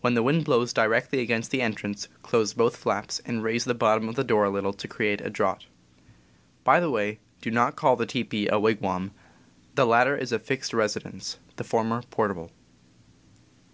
[0.00, 4.08] When the wind blows directly against the entrance, close both flaps, and raise the bottom
[4.08, 4.90] of the door cover a little to Fig.
[4.90, 4.96] 4.
[4.96, 5.66] create a draught.
[6.64, 9.10] By the way, do not call the teepee a wigwam;
[9.74, 12.50] the latter is a fixed residence, the former portable.